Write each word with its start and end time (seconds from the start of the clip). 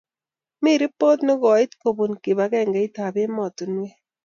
mi 0.61 0.71
ripot 0.81 1.19
ne 1.25 1.33
koit 1.43 1.71
kobun 1.81 2.11
kibakengekenge 2.23 3.01
ab 3.07 3.15
ematunwek 3.25 3.93